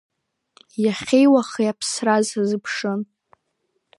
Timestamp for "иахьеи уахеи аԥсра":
0.83-2.15